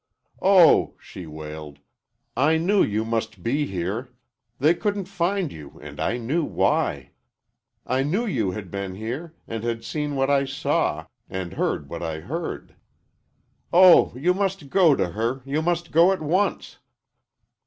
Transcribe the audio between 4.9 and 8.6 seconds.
find you, and I knew why. I knew you